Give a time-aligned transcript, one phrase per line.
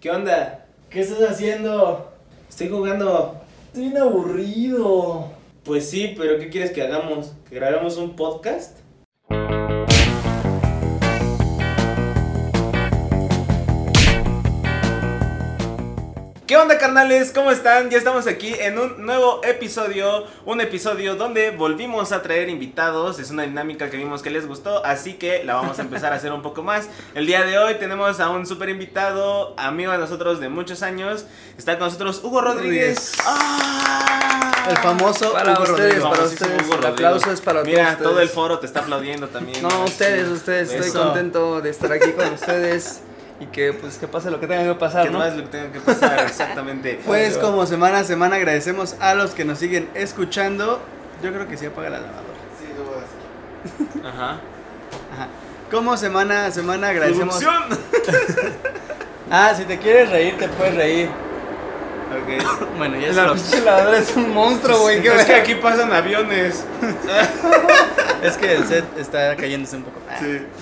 [0.00, 0.64] ¿Qué onda?
[0.88, 2.10] ¿qué estás haciendo?
[2.48, 3.42] Estoy jugando.
[3.66, 5.30] Estoy bien aburrido.
[5.64, 7.34] Pues sí, pero ¿qué quieres que hagamos?
[7.46, 8.78] ¿Que grabemos un podcast?
[16.52, 17.32] ¿Qué onda carnales?
[17.34, 17.88] ¿Cómo están?
[17.88, 23.30] Ya estamos aquí en un nuevo episodio, un episodio donde volvimos a traer invitados, es
[23.30, 26.30] una dinámica que vimos que les gustó, así que la vamos a empezar a hacer
[26.30, 26.90] un poco más.
[27.14, 31.24] El día de hoy tenemos a un super invitado, amigo de nosotros de muchos años,
[31.56, 33.14] está con nosotros Hugo Rodríguez.
[33.24, 34.66] ¡Ah!
[34.68, 36.02] El famoso Para Hugo ustedes, Rodríguez.
[36.04, 36.66] para ustedes.
[36.66, 38.28] Hugo El aplauso es para Mira, todos todo ustedes.
[38.28, 39.62] el foro te está aplaudiendo también.
[39.62, 41.02] No, ustedes, ustedes, estoy Eso.
[41.02, 43.00] contento de estar aquí con ustedes
[43.42, 45.18] y que pues que pase lo que tenga que pasar, ¿Qué ¿no?
[45.18, 46.20] más lo que tenga que pasar?
[46.26, 47.00] Exactamente.
[47.04, 50.80] Pues como semana a semana agradecemos a los que nos siguen escuchando.
[51.22, 52.22] Yo creo que sí apaga la lavadora.
[52.58, 54.06] Sí, lo voy a hacer.
[54.14, 54.30] Ajá.
[55.12, 55.28] Ajá.
[55.72, 57.40] Como semana a semana agradecemos.
[59.34, 61.08] Ah, si te quieres reír, te puedes reír.
[61.08, 62.76] Ok.
[62.76, 65.00] Bueno, ya La pinche lavadora es un monstruo, güey.
[65.00, 66.64] qué es que aquí pasan aviones.
[68.22, 70.00] Es que el set está cayéndose un poco.
[70.08, 70.18] Ah.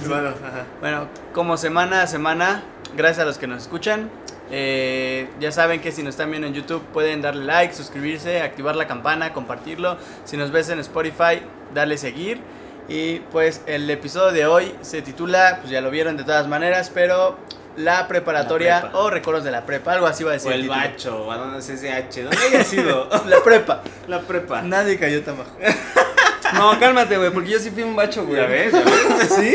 [0.07, 0.65] bueno, ajá.
[0.81, 2.63] Bueno, como semana a semana,
[2.97, 4.11] gracias a los que nos escuchan.
[4.53, 8.75] Eh, ya saben que si nos están viendo en YouTube pueden darle like, suscribirse, activar
[8.77, 9.97] la campana, compartirlo.
[10.25, 11.43] Si nos ves en Spotify,
[11.75, 12.41] darle seguir.
[12.89, 16.91] Y pues el episodio de hoy se titula, pues ya lo vieron de todas maneras,
[16.93, 17.39] pero
[17.77, 18.99] la preparatoria La prepa.
[18.99, 20.51] o recuerdos de la prepa, algo así va a decir.
[20.51, 20.81] O el título.
[20.81, 22.23] bacho, ¿a dónde es ese H?
[22.25, 23.09] ¿Dónde haya sido?
[23.27, 23.83] La prepa.
[24.09, 24.63] La prepa.
[24.63, 25.53] Nadie cayó tan bajo.
[26.55, 28.41] No, cálmate, güey, porque yo sí fui un bacho, güey.
[28.41, 29.29] Ya ves, ya ves.
[29.37, 29.55] ¿Sí?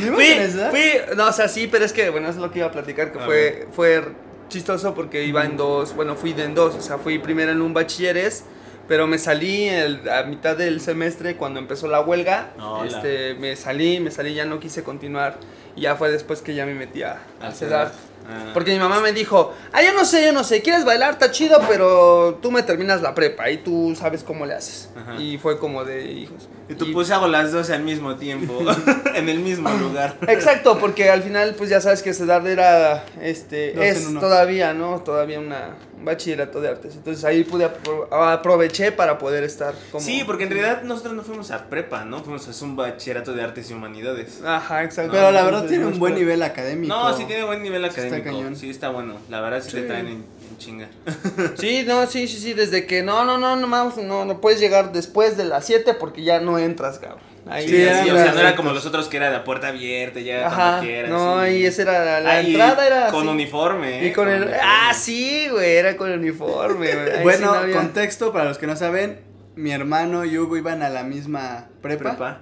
[0.00, 2.50] ¿No ibas Fui, fui, no, o sea, sí, pero es que, bueno, eso es lo
[2.50, 4.02] que iba a platicar, que A fue, fue
[4.48, 7.62] chistoso porque iba en dos, bueno, fui de en dos, o sea, fui primero en
[7.62, 8.44] un bachilleres,
[8.86, 12.86] pero me salí el- a mitad del semestre cuando empezó la huelga, Hola.
[12.86, 15.38] este, me salí, me salí, ya no quise continuar,
[15.74, 17.92] y ya fue después que ya me metí a, a.
[18.28, 18.50] Ah.
[18.54, 21.30] Porque mi mamá me dijo, ah, yo no sé, yo no sé, quieres bailar, está
[21.30, 24.90] chido, pero tú me terminas la prepa y tú sabes cómo le haces.
[24.96, 25.16] Ajá.
[25.20, 26.48] Y fue como de hijos.
[26.68, 28.58] Y tú Y- puse hago las dos al mismo tiempo.
[29.14, 30.16] en el mismo lugar.
[30.28, 35.00] Exacto, porque al final, pues ya sabes que CEDAR era, este, Dos es todavía, ¿no?
[35.00, 36.96] Todavía una un bachillerato de artes.
[36.96, 40.04] Entonces ahí pude apro- aproveché para poder estar como...
[40.04, 42.24] Sí, porque en realidad nosotros no fuimos a prepa, ¿no?
[42.24, 44.40] Fuimos a un bachillerato de artes y humanidades.
[44.44, 45.12] Ajá, exacto.
[45.12, 46.92] Pero la verdad tiene un buen nivel académico.
[46.92, 47.86] No, sí tiene buen nivel Sí
[48.16, 48.38] está académico.
[48.44, 48.56] cañón.
[48.56, 49.14] Sí, está bueno.
[49.28, 49.86] La verdad sí, te Sí.
[49.86, 50.12] traen en,
[50.50, 50.88] en chinga.
[51.58, 54.60] Sí, no, sí, sí, sí, desde que no, no, no, no, vamos, no, no puedes
[54.60, 57.20] llegar después de las 7 porque ya no entras, cabrón.
[57.50, 59.40] Ahí Sí, Sí, así, eran o sea, no era como los otros que era de
[59.40, 61.10] puerta abierta, ya Ajá, cuando quieras.
[61.10, 61.50] no, sí.
[61.50, 63.28] y esa era la, la Ahí, entrada era con así.
[63.30, 64.04] uniforme.
[64.04, 64.12] Y ¿eh?
[64.12, 64.42] con el...
[64.42, 64.60] uniforme.
[64.62, 66.86] Ah, sí, güey, era con el uniforme.
[66.92, 69.20] sí Bueno, no había- contexto para los que no saben,
[69.56, 72.10] mi hermano y Hugo iban a la misma prepa.
[72.10, 72.40] Prepa.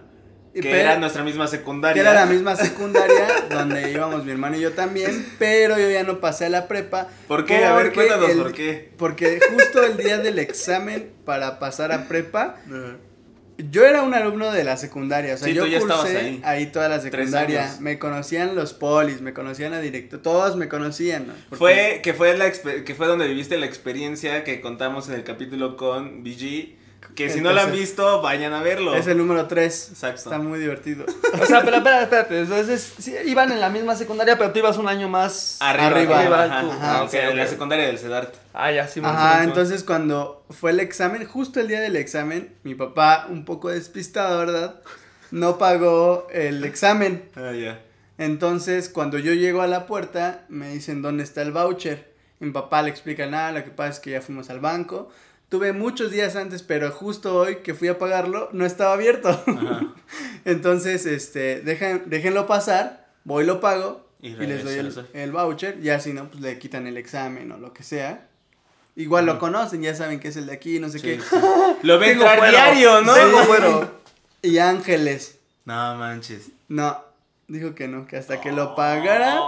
[0.53, 1.95] Que pero- era nuestra misma secundaria.
[1.95, 6.03] que era la misma secundaria donde íbamos mi hermano y yo también, pero yo ya
[6.03, 7.07] no pasé a la prepa.
[7.29, 7.65] ¿Por qué?
[7.65, 8.91] A ver, cuéntanos el- por qué.
[8.97, 12.57] Porque justo el día del examen para pasar a prepa,
[13.59, 16.41] yo era un alumno de la secundaria, o sea, Sí, yo tú ya estabas cursé
[16.45, 16.67] ahí.
[16.67, 21.35] toda la secundaria, me conocían los polis, me conocían a directo, todos me conocían, ¿no?
[21.51, 25.25] Porque- Fue que fue la que fue donde viviste la experiencia que contamos en el
[25.25, 26.80] capítulo con BG.
[27.15, 28.95] Que si no lo han visto, vayan a verlo.
[28.95, 29.89] Es el número 3.
[29.91, 30.17] Exacto.
[30.23, 31.05] Está muy divertido.
[31.41, 32.41] O sea, pero espérate, espérate.
[32.41, 36.21] Entonces, sí, iban en la misma secundaria, pero tú ibas un año más Arriba, Arriba.
[36.21, 36.71] arriba, ajá, tú.
[36.71, 37.01] ajá,
[37.31, 38.35] Ah, la secundaria del CEDART.
[38.55, 42.75] Ah, ya, sí, Ajá, entonces cuando fue el examen, justo el día del examen, mi
[42.75, 44.81] papá, un poco despistado, ¿verdad?
[45.31, 47.29] No pagó el examen.
[47.37, 47.81] Ah, ya.
[48.19, 52.11] Entonces, cuando yo llego a la puerta, me dicen dónde está el voucher.
[52.39, 55.11] Mi papá le explica nada, lo que pasa es que ya fuimos al banco.
[55.51, 59.29] Tuve muchos días antes, pero justo hoy que fui a pagarlo, no estaba abierto.
[59.29, 59.81] Ajá.
[60.45, 64.75] Entonces, este, dejen, déjenlo pasar, voy lo pago Y y, les doy
[65.13, 65.81] el, voucher.
[65.83, 68.29] Ya si no, pues le quitan el examen o lo que sea.
[68.97, 71.21] Igual lo conocen, ya saben que es el de aquí, no sé Sí, qué.
[71.21, 71.37] sí.
[71.83, 73.13] Lo ven diario, ¿no?
[74.43, 76.49] Y Ángeles, No manches.
[76.69, 77.03] no,
[77.49, 79.39] dijo que no, que hasta que lo pagara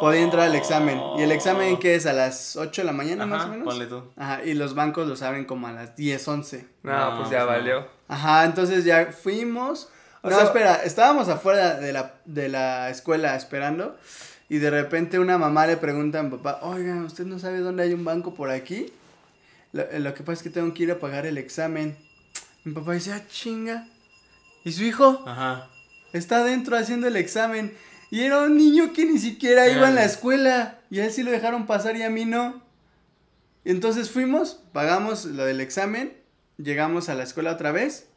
[0.00, 1.00] podía entrar al examen.
[1.18, 2.06] ¿Y el examen qué es?
[2.06, 3.66] ¿A las 8 de la mañana más o Ajá, menos?
[3.66, 4.02] ponle tú.
[4.16, 6.68] Ajá, y los bancos los abren como a las 10, 11.
[6.82, 7.46] No, No, pues ya no.
[7.46, 7.86] valió.
[8.08, 9.88] Ajá, entonces ya fuimos.
[10.22, 13.96] O no, sea- espera, estábamos afuera de la, de la escuela esperando.
[14.48, 17.82] Y de repente una mamá le pregunta a mi papá, oigan, ¿usted no sabe dónde
[17.82, 18.92] hay un banco por aquí?
[19.72, 21.96] Lo, lo que pasa es que tengo que ir a pagar el examen.
[22.64, 23.86] Mi papá dice, ah, chinga.
[24.64, 25.22] ¿Y su hijo?
[25.26, 25.68] Ajá.
[26.12, 27.74] Está adentro haciendo el examen.
[28.10, 30.78] Y era un niño que ni siquiera iba en la escuela.
[30.90, 32.62] Y a él sí lo dejaron pasar y a mí no.
[33.64, 36.12] Entonces fuimos, pagamos lo del examen,
[36.58, 38.08] llegamos a la escuela otra vez.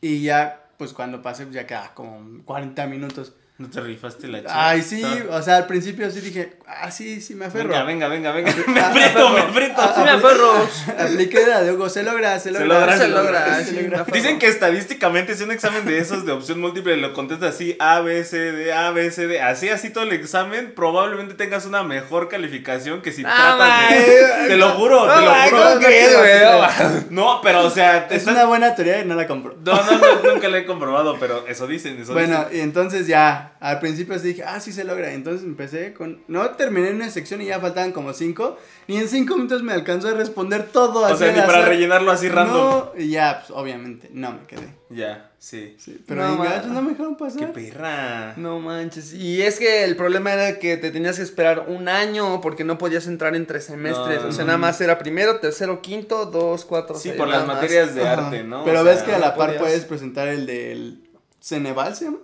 [0.00, 3.34] Y ya, pues cuando pasé, pues ya quedaba como 40 minutos.
[3.56, 4.68] No te rifaste la chica.
[4.68, 7.68] Ay, sí, o sea, al principio sí dije, ah, sí, sí, me aferro.
[7.68, 8.52] Venga, venga, venga, venga.
[8.66, 9.48] Me aprieto, me aferro.
[9.52, 9.74] aprieto.
[9.80, 10.68] Ah, Sí me aferro.
[10.98, 12.80] Apliqué la de Hugo, se logra, se Se logra.
[12.80, 13.64] logra, se se logra, logra.
[13.64, 14.12] sí, me aferro.
[14.12, 18.00] Dicen que estadísticamente si un examen de esos de opción múltiple lo contestas así A,
[18.00, 21.84] B, C, D, A, B, C, D, así, así todo el examen, probablemente tengas una
[21.84, 24.48] mejor calificación que si Ah, tratas de...
[24.48, 27.04] Te lo juro, No, te lo man, juro.
[27.10, 29.54] No, pero o sea, Es estás- una buena teoría y no la compro.
[29.64, 32.56] No, no, no, nunca lo he comprobado, pero eso dicen, eso Bueno, dicen.
[32.58, 35.12] y entonces ya, al principio sí dije, ah, sí se logra.
[35.12, 36.22] Entonces empecé con.
[36.28, 38.56] No terminé en una sección y ya faltaban como cinco.
[38.88, 41.00] Ni en cinco minutos me alcanzó a responder todo.
[41.00, 41.68] O así sea, al ni para azar.
[41.68, 42.56] rellenarlo así random.
[42.56, 44.68] No, y ya, pues obviamente, no me quedé.
[44.90, 45.74] Ya, sí.
[45.78, 46.44] Sí, pero No, mis ma.
[46.44, 47.52] gachos no me dejaron Qué pasar.
[47.52, 48.34] perra.
[48.36, 49.12] No manches.
[49.14, 52.78] Y es que el problema era que te tenías que esperar un año porque no
[52.78, 54.22] podías entrar entre semestres.
[54.22, 54.48] No, o sea, no.
[54.48, 56.94] nada más era primero, tercero, quinto, dos, cuatro.
[56.96, 57.56] Sí, seis, por nada las más.
[57.56, 58.26] materias de Ajá.
[58.26, 58.64] arte, ¿no?
[58.64, 59.62] Pero O ves sea, que a la no par podías.
[59.62, 61.00] puedes presentar el del
[61.40, 62.18] Ceneval, ¿se llama?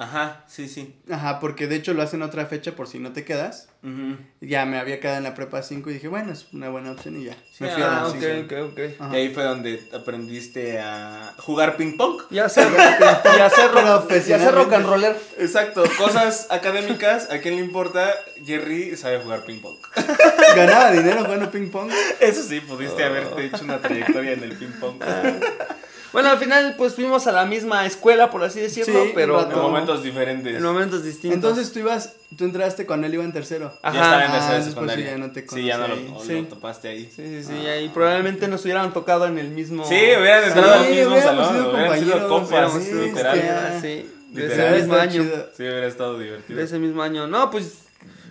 [0.00, 0.94] Ajá, sí, sí.
[1.10, 3.68] Ajá, porque de hecho lo hacen otra fecha por si no te quedas.
[4.40, 7.20] Ya me había quedado en la prepa 5 y dije, bueno, es una buena opción
[7.20, 7.34] y ya.
[7.52, 8.54] Sí, me fui a Ah, la ok, cinco.
[8.54, 8.80] ok, ok.
[9.00, 9.12] Ajá.
[9.14, 12.20] Y ahí fue donde aprendiste a jugar ping pong.
[12.30, 12.80] Y hacer, rock,
[13.36, 13.40] y
[14.32, 15.16] hacer rock and roller.
[15.38, 18.08] Exacto, cosas académicas, ¿a quién le importa?
[18.44, 19.78] Jerry sabe jugar ping pong.
[20.54, 21.90] Ganaba dinero jugando ping pong.
[22.20, 25.00] Eso sí, pudiste haberte hecho una trayectoria en el ping pong.
[26.12, 29.58] Bueno, al final, pues fuimos a la misma escuela, por así decirlo, Sí, pero En
[29.58, 30.56] momentos diferentes.
[30.56, 31.34] en momentos distintos.
[31.36, 33.72] Entonces tú ibas, tú entraste cuando él iba en tercero.
[33.82, 33.98] ya Ajá.
[34.02, 35.04] estaba en Ah, tercera de entonces, pues, secundaria.
[35.04, 36.28] sí, ya no te Sí, ya no conocí lo, ahí.
[36.38, 36.46] lo Sí.
[36.48, 37.04] topaste ahí.
[37.14, 39.84] Sí, sí, sí, y ahí probablemente nos hubieran tocado en el mismo.
[39.86, 43.78] Sí, hubieran entrado al mismo hubiéramos salón, sido hubieran sido compañeros, compas, sí, literal.
[43.82, 45.22] sí, de ese mismo año.
[45.24, 45.46] chido.
[45.56, 46.58] Sí, hubiera estado divertido.
[46.58, 47.26] De ese mismo año.
[47.26, 47.80] No, pues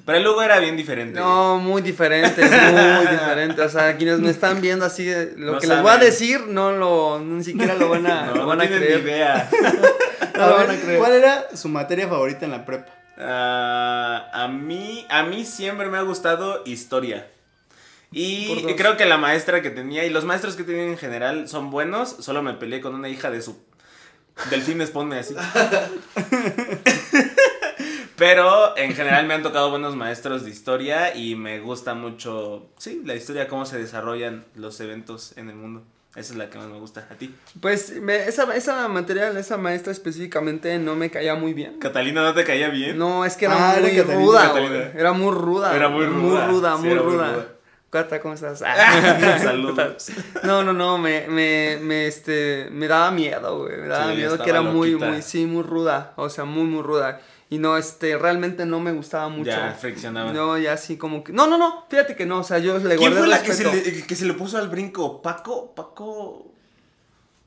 [0.07, 1.19] Pero el Hugo era bien diferente.
[1.19, 3.61] No, muy diferente, muy diferente.
[3.61, 6.47] O sea, quienes me están viendo así, de- lo No que les voy a decir,
[6.47, 9.03] no lo, ni siquiera lo van a, No, lo no van a creer.
[9.03, 9.49] ni idea.
[10.37, 10.99] No A lo ver, van a creer.
[10.99, 12.91] ¿Cuál era su materia favorita en la prepa?
[13.17, 17.27] Ah, a mí, a mí siempre me ha gustado historia.
[18.11, 21.69] Y creo que la maestra que tenía, y los maestros que tienen en general son
[21.69, 23.57] buenos, solo me peleé con una hija de su...
[24.51, 25.35] Delfines, ponme así.
[28.17, 33.01] Pero en general me han tocado buenos maestros de historia y me gusta mucho, sí,
[33.05, 35.83] la historia, cómo se desarrollan los eventos en el mundo.
[36.15, 37.07] Esa es la que más me gusta.
[37.11, 37.35] ¿A ti?
[37.61, 41.77] Pues me- esa, esa material, esa maestra específicamente no me caía muy bien.
[41.77, 42.97] ¿Catalina no te caía bien?
[42.97, 44.91] No, es que era Ah, era muy Catalina, ruda, Catalina.
[44.95, 45.75] Era muy ruda.
[45.75, 47.33] Era muy Muy ruda, ruda, sí, muy era muy ruda.
[47.33, 47.47] ruda.
[47.91, 48.63] Cata, ¿cómo estás?
[48.65, 49.37] Ah.
[49.43, 50.07] Saludos.
[50.43, 53.77] No, no, no, me, me, me, este, me daba miedo, güey.
[53.77, 55.11] Me daba Sí, miedo que era muy, loquita.
[55.11, 56.13] muy, sí, muy ruda.
[56.15, 57.21] O sea, muy, muy ruda.
[57.49, 59.51] Y no, este, realmente no me gustaba mucho.
[59.51, 60.33] Ya, friccionaba.
[60.33, 61.31] No, ya así como que.
[61.31, 63.53] No, no, no, fíjate que no, o sea, yo le ¿Quién guardé fue la que
[63.53, 65.21] se, le, que se le puso al brinco?
[65.21, 65.73] ¿Paco?
[65.73, 66.43] ¿Paco?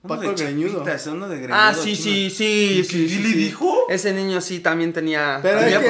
[0.03, 0.83] Uno Paco de Greñudo.
[1.13, 1.55] uno de greñudo.
[1.61, 3.07] Ah, sí, sí, sí, ¿Y sí.
[3.11, 3.35] sí, le sí.
[3.35, 3.77] dijo?
[3.91, 5.41] Ese niño sí también tenía.
[5.43, 5.89] Pero es tenía que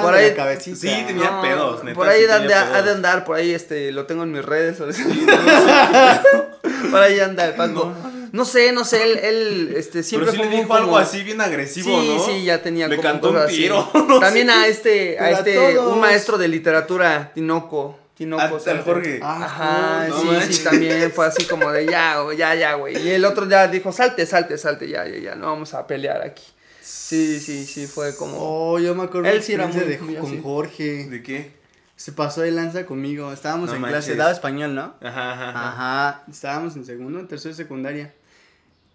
[0.00, 0.76] por- ahí- la cabecita.
[0.78, 3.50] Sí, tenía No, pedos, neta, Por ahí sí ha de, ha de andar, por ahí
[3.50, 4.78] este, lo tengo en mis redes.
[6.90, 7.92] por ahí anda el Paco.
[8.02, 8.11] No
[8.46, 11.40] sé, no sé, él, él este, siempre Pero sí fue le dijo algo así bien
[11.40, 12.24] agresivo, sí, ¿no?
[12.24, 13.56] sí, ya tenía Le como cantó un cosas así.
[13.58, 13.90] tiro.
[14.08, 14.52] no También sé.
[14.52, 17.98] a este, a este, un maestro de literatura, Tinoco.
[18.14, 18.42] Tinoco.
[18.42, 18.84] Ah, al Sánchez.
[18.84, 19.20] Jorge.
[19.22, 20.56] Ah, Ajá, no sí, manches.
[20.56, 22.96] sí, también fue así como de ya, güey, ya, ya, güey.
[22.98, 26.22] Y el otro ya dijo, salte, salte, salte, ya, ya, ya, no vamos a pelear
[26.22, 26.42] aquí.
[26.80, 28.36] Sí, sí, sí, fue como...
[28.38, 30.40] Oh, yo me acuerdo Él de sí era muy- de- muy con así.
[30.42, 31.04] Jorge.
[31.06, 31.52] ¿De qué?
[31.96, 33.32] Se pasó de lanza conmigo.
[33.32, 34.04] Estábamos No en manches.
[34.04, 34.94] clase, daba español, ¿no?
[35.02, 35.48] Ajá, ajá.
[35.50, 35.68] ajá.
[36.08, 38.12] Ajá, estábamos en segundo, en tercero de secundaria.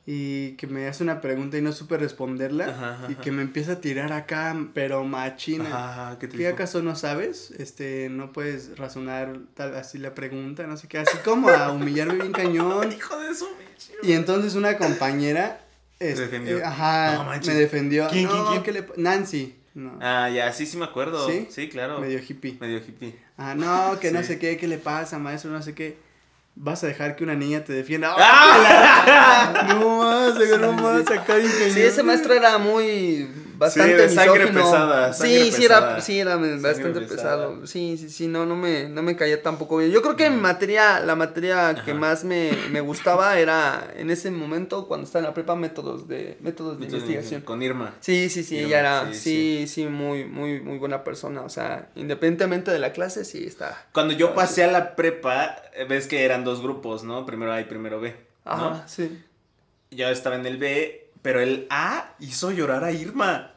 [0.09, 2.67] Y que me hace una pregunta y no supe responderla.
[2.69, 5.65] Ajá, ajá, y que me empieza a tirar acá, pero machina.
[5.67, 7.51] Ajá, ¿qué te ¿Qué acaso no sabes?
[7.51, 12.15] Este, no puedes razonar tal así la pregunta, no sé qué, así como a humillarme
[12.15, 12.89] bien cañón.
[12.97, 13.47] Hijo de su.
[14.01, 15.59] Y entonces una compañera
[15.99, 16.57] este, defendió.
[16.59, 18.07] eh, ajá, No me defendió.
[18.09, 18.63] ¿Quién, quién, No, quién?
[18.63, 19.55] ¿qué le pa- Nancy.
[19.73, 19.99] No.
[20.01, 21.29] Ah, ya, sí, sí me acuerdo.
[21.29, 21.47] ¿Sí?
[21.51, 21.99] Sí, claro.
[21.99, 22.57] Medio hippie.
[22.61, 23.13] Medio hippie.
[23.35, 25.97] Ah, no, que no sé qué, qué le pasa, maestro, no sé qué.
[26.59, 28.15] Vas a dejar que una niña te defienda.
[28.17, 29.67] ¡Ah!
[29.69, 34.63] No más, agarró más acá bien Sí, ese maestro era muy bastante de sangre misógino.
[34.63, 36.01] pesada, sangre sí, sí era, pesada.
[36.01, 37.47] sí era bastante pesada.
[37.47, 37.67] pesado.
[37.67, 39.91] Sí, sí, sí, no, no me, no me caía tampoco bien.
[39.91, 41.99] Yo creo que mi materia, la materia que Ajá.
[41.99, 46.37] más me, me gustaba era en ese momento cuando estaba en la prepa métodos de
[46.41, 47.41] métodos de investigación.
[47.41, 47.95] Con Irma.
[47.99, 51.41] Sí, sí, sí, Irma, ella era, sí, sí, sí, muy, muy, muy buena persona.
[51.41, 53.85] O sea, independientemente de la clase, sí está.
[53.93, 57.25] Cuando yo pasé a la prepa, eh, ves que eran dos grupos, ¿no?
[57.25, 58.15] Primero A y primero B.
[58.45, 58.51] ¿no?
[58.51, 59.23] Ajá, sí.
[59.91, 63.51] Yo estaba en el B, pero el A hizo llorar a Irma.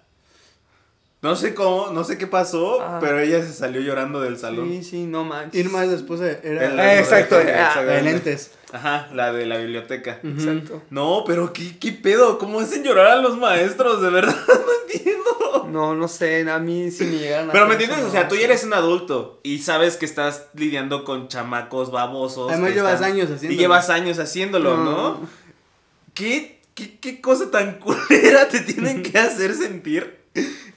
[1.22, 2.98] No sé cómo, no sé qué pasó, Ah.
[3.00, 4.68] pero ella se salió llorando del salón.
[4.70, 5.60] Sí, sí, no manches.
[5.60, 8.50] Y nomás después era En Eh, exacto, de- ah, de lentes.
[8.72, 10.18] Ajá, la de la biblioteca.
[10.24, 10.82] Exacto.
[10.90, 14.02] No, pero ¿qué, qué pedo, ¿cómo hacen llorar a los maestros?
[14.02, 15.68] De verdad, no entiendo.
[15.68, 18.34] No, no sé, a mí sí me llegaron a Pero me entiendes, o sea, tú
[18.34, 22.50] ya eres un adulto y sabes que estás lidiando con chamacos babosos.
[22.50, 23.60] Además llevas están- años Y haciéndolo.
[23.60, 25.20] llevas años haciéndolo, ¿no?
[26.14, 26.59] ¿Qué,
[27.00, 30.20] qué, cosa tan culera te tienen que hacer sentir?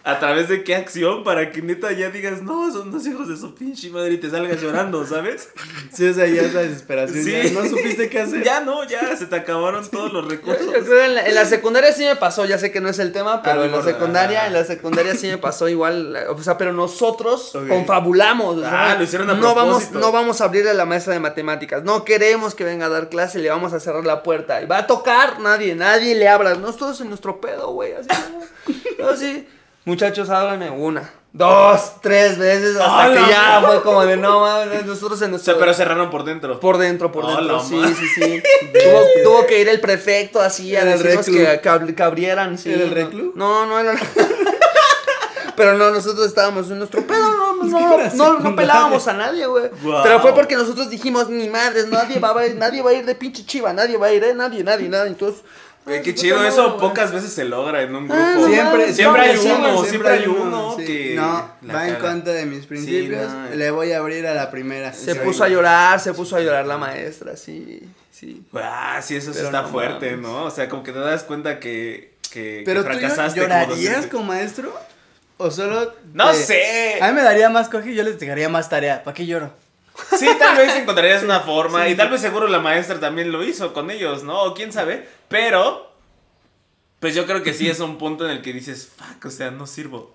[0.06, 1.24] ¿A través de qué acción?
[1.24, 4.30] Para que neta ya digas, no, son dos hijos de su pinche madre y te
[4.30, 5.48] salgas llorando, ¿sabes?
[5.94, 7.24] Sí, o sea, ya es la desesperación.
[7.24, 7.32] Sí.
[7.32, 8.44] ya no supiste qué hacer.
[8.44, 10.66] Ya no, ya se te acabaron todos los recursos.
[10.66, 13.00] yo creo en la, en la secundaria sí me pasó, ya sé que no es
[13.00, 14.48] el tema, pero no en la secundaria, Ah.
[14.48, 18.58] en la secundaria sí me pasó igual, o sea, pero nosotros confabulamos.
[18.58, 21.14] o sea, Ah, lo hicieron a no vamos, no vamos a abrirle a la maestra
[21.14, 24.62] de matemáticas, no queremos que venga a dar clase, le vamos a cerrar la puerta
[24.62, 28.10] y va a tocar, nadie, nadie le abra, no todos en nuestro pedo, güey, así,
[29.00, 29.08] ¿no?
[29.10, 29.48] así.
[29.86, 34.86] Muchachos, háblanme una, dos, tres veces hasta ¡A que ya fue como de no mames,
[34.86, 36.58] nosotros en O nuestro sea, pero cerraron por dentro.
[36.60, 37.94] por dentro, por dentro, sí, madre.
[37.96, 38.44] sí, sí.
[38.74, 42.04] tuvo, tuvo que ir el prefecto así a ¿Era el decirnos que, que, abri- que
[42.04, 42.72] abrieran, sí.
[42.72, 43.34] ¿Era el reclu?
[43.36, 43.94] No, no era.
[45.56, 49.70] Pero no, nosotros estábamos en nuestro pedo, no, no, no, no, pelábamos a nadie, güey.
[49.84, 50.02] Guau.
[50.02, 53.06] Pero fue porque nosotros dijimos, ni madres, nadie va a ir, nadie va a ir
[53.06, 55.10] de pinche chiva, nadie va a ir, eh, nadie, nadie, nadie.
[55.12, 55.44] Entonces.
[55.86, 58.22] Güey, qué pues, chido, eso pocas veces se logra en un grupo.
[58.24, 60.86] Ah, Siempre, Siempre hay uno, siempre siempre hay uno sí.
[60.86, 63.30] que No, va en contra de mis principios.
[63.32, 63.50] no.
[63.56, 64.94] Le voy a abrir a la primera.
[64.94, 65.20] Se Sí.
[65.24, 68.44] puso a llorar, se puso a llorar la maestra, sí, sí.
[68.54, 70.22] Ah, sí, eso sí Pero está no fuerte, mames.
[70.22, 70.44] ¿no?
[70.46, 74.74] O sea, como que te das cuenta que, que, Pero que fracasaste llorarías como maestro
[75.36, 76.98] o solo No te- sé.
[77.02, 79.04] A mí me daría más coge y yo les dejaría más tarea.
[79.04, 79.52] ¿Para qué lloro?
[80.18, 81.88] Sí, tal vez encontrarías una forma.
[81.88, 84.42] y tal vez seguro la maestra también lo hizo con ellos, ¿no?
[84.44, 85.08] O quién sabe.
[85.28, 85.92] Pero,
[87.00, 89.52] pues yo creo que sí es un punto en el que dices, fuck, o sea,
[89.52, 90.14] no sirvo.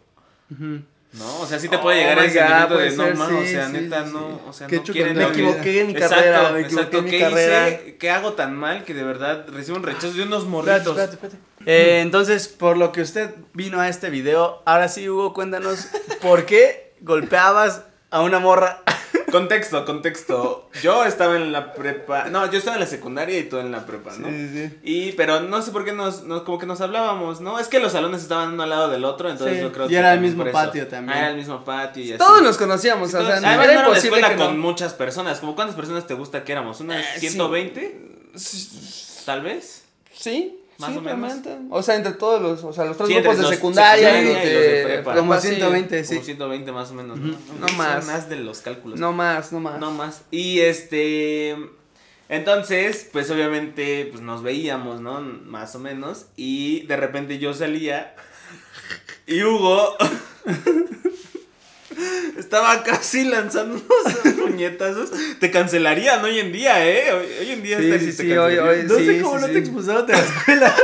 [0.50, 1.40] ¿No?
[1.40, 3.66] O sea, sí te puede Oh llegar my ese momento de no mames, o sea,
[3.66, 6.75] sí, neta, no, o sea, no quieren Me equivoqué en mi Exacto, carrera, me equivoqué
[6.75, 6.99] exacto.
[6.99, 7.68] en mi ¿Qué carrera.
[7.70, 7.97] hice?
[7.99, 10.99] ¿Qué hago tan mal que de verdad recibo un rechazo de unos Espérate, morritos?
[10.99, 11.38] espérate, espérate.
[11.64, 15.88] Eh, entonces, por lo que usted vino a este video, ahora sí, Hugo, cuéntanos
[16.20, 18.83] por qué golpeabas a una morra.
[19.31, 20.71] Contexto, contexto.
[20.83, 22.31] Yo estaba en la prepa.
[22.31, 24.27] No, yo estaba en la secundaria y tú en la prepa, ¿no?
[24.29, 24.71] sí.
[24.83, 27.59] Y, pero no sé por qué nos, nos- como que nos hablábamos, ¿no?
[27.59, 29.91] Es que los salones estaban uno al lado del otro, entonces Sí, yo creo y
[29.91, 29.97] que.
[29.99, 30.53] era el mismo eso.
[30.53, 31.15] patio también.
[31.15, 32.19] Ah, era el mismo patio y así.
[32.19, 34.47] Todos nos conocíamos, o sea, no era era imposible que no.
[34.47, 35.41] con muchas personas.
[35.41, 36.81] ¿Como cuántas personas te gusta que éramos?
[36.81, 37.29] ¿Unas Eh, sí.
[37.29, 38.00] 120?
[39.27, 39.85] Tal vez.
[40.15, 41.35] Sí, Más sí, o menos.
[41.70, 44.25] O sea, entre todos los, o sea, los tres Sí, grupos de los secundaria y
[44.25, 45.02] los secundaria y los de de, prepa.
[45.12, 45.49] prepa, Como sí.
[45.49, 46.14] 120, sí.
[46.14, 47.37] Como 120 más o menos, ¿no?
[47.61, 48.06] No más.
[48.06, 49.00] más de los cálculos.
[49.00, 49.80] No más, no más.
[49.80, 50.23] No más.
[50.30, 51.56] Y este.
[52.28, 55.20] Entonces, pues obviamente, pues nos veíamos, ¿no?
[55.20, 56.26] Más o menos.
[56.37, 58.14] Y de repente yo salía.
[59.26, 59.97] Y Hugo.
[62.38, 65.11] Estaba casi lanzando unos puñetazos.
[65.40, 67.12] Te cancelarían hoy en día, ¿eh?
[67.12, 69.47] Hoy, hoy en día Sí, está sí, te sí, hoy- hoy- No sé cómo no
[69.47, 70.76] te expulsaron de la escuela.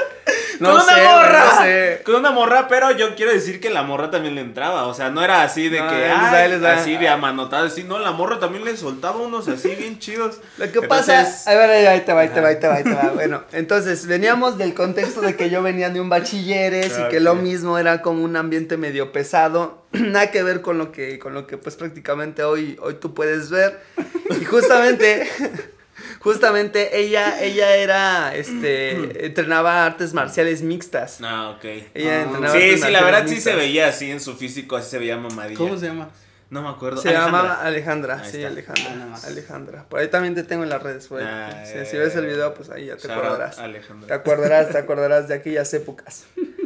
[0.61, 1.45] No con una sé, morra.
[1.57, 2.01] no sé.
[2.05, 4.87] Con una morra, pero yo quiero decir que la morra también le entraba.
[4.87, 6.07] O sea, no era así de No, que.
[6.07, 6.65] él ay, él.
[6.67, 7.67] Así de amanotada.
[7.67, 10.41] Así, no, la morra también le soltaba unos así bien chidos.
[10.59, 12.69] Lo que Entonces- pasa, a ver, ahí, ahí te va, ahí te va, ahí te
[12.69, 13.11] va, ahí te va.
[13.15, 17.35] Bueno, entonces veníamos del contexto de que yo venía de un bachilleres y que lo
[17.35, 21.47] mismo era como un ambiente medio pesado, nada que ver con lo que, con lo
[21.47, 23.81] que pues prácticamente hoy, hoy tú puedes ver.
[24.41, 25.29] Y justamente,
[26.25, 28.91] justamente ella, ella era, este,
[29.27, 31.19] entrenaba artes marciales mixtas.
[31.23, 31.65] Ah, ok.
[31.95, 32.23] Ella Ah.
[32.23, 33.53] entrenaba Sí, artes sí, la marciales verdad sí mixtas.
[33.53, 35.59] se veía así en su físico, así se veía mamadilla.
[35.59, 36.09] ¿Cómo se llama?
[36.51, 37.01] No me acuerdo.
[37.03, 37.39] Se Alejandra.
[37.43, 38.49] llamaba Alejandra, Ahí sí, está.
[38.49, 39.07] Alejandra.
[39.13, 39.19] Ah.
[39.27, 39.85] Alejandra.
[39.89, 41.25] Por ahí también te tengo en las redes, güey.
[41.27, 43.57] Ah, Sí, ya, si ves el video, pues ahí ya te acordarás.
[43.57, 44.15] Te Alejandra.
[44.17, 46.25] acordarás, te acordarás de aquellas épocas.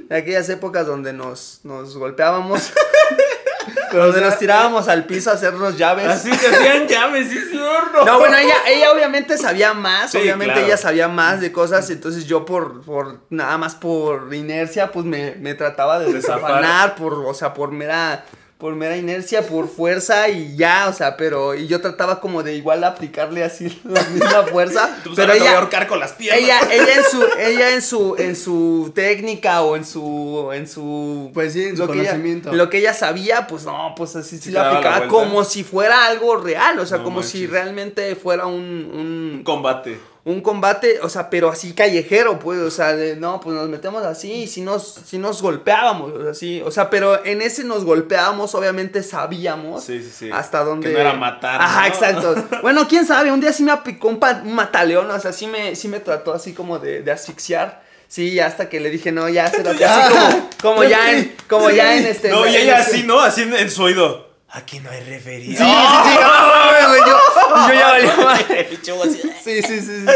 [0.09, 2.73] De aquellas épocas donde nos, nos golpeábamos.
[3.93, 6.07] donde nos tirábamos al piso a hacernos llaves.
[6.07, 7.93] Así se hacían llaves, sí, señor.
[7.93, 10.67] No, No, bueno, ella, ella obviamente sabía más, Sí, obviamente claro.
[10.67, 15.35] ella sabía más de cosas, entonces yo por, por nada más por inercia, pues me,
[15.37, 18.25] me trataba de desafanar, por, o sea, por mera,
[18.59, 22.57] por mera inercia, por fuerza y ya, o sea, pero, y yo trataba como de
[22.57, 26.43] igual aplicarle así la misma fuerza, Tú pero ella, ahorcar con las piernas.
[26.43, 31.31] ella, ella en su, ella en su, en su técnica o en su, en su,
[31.33, 32.53] Pues sí, en su que ella- conocimiento.
[32.53, 36.07] lo que ella sabía, pues no, pues así sí, lo la aplicaba como si fuera
[36.07, 38.55] algo real, o sea, No como si realmente fuera un,
[38.93, 40.01] Un un, combate.
[40.29, 44.05] Un combate, o sea, pero así callejero, pues, o sea, de, no, pues nos metemos
[44.05, 47.65] así y si nos, si nos golpeábamos, o sea, sí, o sea, pero en ese
[47.65, 50.31] nos golpeábamos, obviamente sabíamos Sí, sí, sí.
[50.31, 50.89] hasta dónde...
[50.89, 51.61] Que no era matar.
[51.61, 51.87] Ajá, ¿no?
[51.87, 52.35] exacto.
[52.63, 54.21] Bueno, quién sabe, un día sí me aplicó un,
[54.53, 57.83] mataleón, o sea, sí me, sí me trató así como de, de asfixiar.
[58.07, 61.97] Sí, hasta que le dije, no, ya, se así como, como ya en, como ya
[61.97, 62.31] en este.
[62.31, 63.21] No, y ella este- así, ¿no?
[63.21, 64.28] Así en, en su oído.
[64.51, 65.59] Aquí no hay referido.
[65.59, 67.19] Sí, sí, sí, no, güey, yo,
[67.69, 68.69] yo ya valía madre.
[69.45, 70.07] Sí, sí, sí, sí.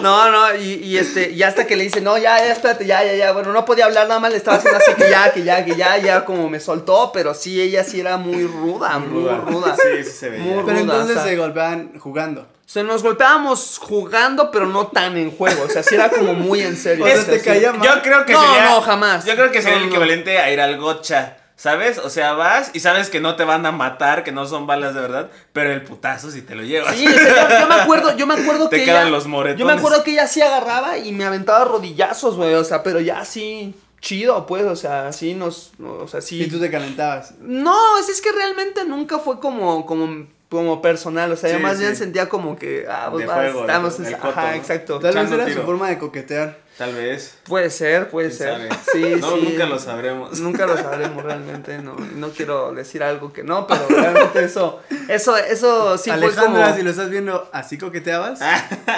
[0.00, 3.02] No, no, y, y este, y hasta que le dice, no, ya, ya, espérate, ya,
[3.04, 3.32] ya, ya.
[3.32, 5.74] Bueno, no podía hablar nada más, le estaba haciendo así que ya, que ya, que
[5.74, 9.74] ya, ya como me soltó, pero sí, ella sí era muy ruda, muy ruda.
[9.76, 10.44] Sí, sí se veía.
[10.44, 11.28] Muy Pero ruda, entonces o sea.
[11.30, 12.46] se golpeaban jugando.
[12.64, 15.64] Se nos golpeábamos jugando, pero no tan en juego.
[15.64, 17.04] O sea, sí era como muy en serio.
[17.04, 17.44] O sea, O sea, te sí.
[17.44, 17.84] caía mal.
[17.86, 18.70] Yo creo que No, sería.
[18.70, 19.24] no, jamás.
[19.24, 19.96] Yo creo que sería No, el no.
[19.96, 21.36] equivalente a ir al gocha.
[21.60, 21.98] ¿Sabes?
[21.98, 24.94] O sea, vas y sabes que no te van a matar, que no son balas
[24.94, 26.96] de verdad, pero el putazo si te lo llevas.
[26.96, 29.26] Sí, o sea, yo, yo me acuerdo, yo me acuerdo Te que quedan ella, los
[29.26, 29.60] moretones.
[29.60, 32.98] Yo me acuerdo que ella sí agarraba y me aventaba rodillazos, güey, o sea, pero
[33.00, 36.42] ya sí chido, pues, o sea, así nos, no, o sea, sí.
[36.42, 37.34] Y tú te calentabas.
[37.40, 41.62] No, es, es que realmente nunca fue como, como, como personal, o sea, yo Sí,
[41.62, 41.82] más sí.
[41.82, 44.50] bien sentía como que, ah, pues De vas, juego, estamos, el- en- el coto, ajá,
[44.52, 44.54] ¿no?
[44.56, 44.98] exacto.
[44.98, 45.60] Tal vez era tiro.
[45.60, 46.56] su forma de coquetear.
[46.80, 47.36] Tal vez.
[47.44, 48.68] Puede ser, puede quién ser.
[48.68, 48.68] sabe.
[48.90, 49.42] Sí, no, sí.
[49.50, 50.40] nunca lo sabremos.
[50.40, 55.36] Nunca lo sabremos realmente, no, no quiero decir algo que no, pero realmente eso, eso,
[55.36, 56.76] eso sí fue Alejandra, como...
[56.78, 58.40] si lo estás viendo, ¿así coqueteabas?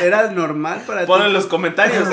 [0.01, 1.31] ¿Era normal para Ponlo ti?
[1.31, 2.09] en los comentarios.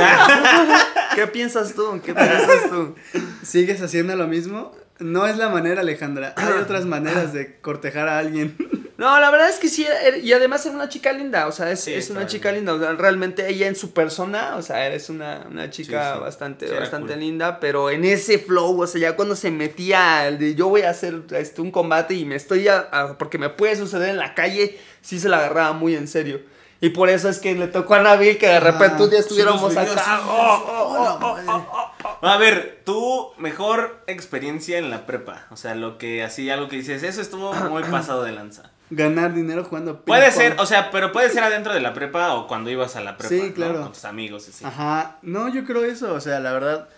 [1.15, 2.01] ¿Qué piensas tú?
[2.03, 2.95] ¿Qué piensas tú?
[3.43, 4.75] ¿Sigues haciendo lo mismo?
[4.97, 6.33] No es la manera, Alejandra.
[6.35, 8.57] Hay otras maneras de cortejar a alguien.
[8.99, 11.71] No, la verdad es que sí, era- y además era una chica linda, o sea,
[11.71, 12.27] es, Sí, es una bien.
[12.29, 16.11] chica linda, o sea, realmente ella en su persona, o sea, eres una, una chica
[16.11, 16.21] Sí, sí.
[16.23, 17.19] bastante, bastante cool.
[17.21, 20.81] linda, pero en ese flow, o sea, ya cuando se metía el de yo voy
[20.81, 24.17] a hacer este, un combate y me estoy, a- a- porque me puede suceder en
[24.17, 26.41] la calle, sí se la agarraba muy en serio.
[26.81, 29.19] Y por eso es que le tocó a Nabil que de repente Ah, un día
[29.19, 30.21] estuviéramos acá.
[30.25, 32.25] oh, oh, oh.
[32.27, 35.45] A ver, tu mejor experiencia en la prepa.
[35.51, 38.71] O sea, lo que así, algo que dices, eso estuvo muy pasado de lanza.
[38.91, 42.33] Ganar dinero jugando ping Puede ser, o sea, pero puede ser adentro de la prepa
[42.33, 43.29] o cuando ibas a la prepa.
[43.29, 43.53] Sí, ¿no?
[43.53, 43.81] claro.
[43.81, 44.65] Con tus amigos, así.
[44.65, 45.17] Ajá.
[45.21, 46.13] No, yo creo eso.
[46.13, 46.89] O sea, la verdad.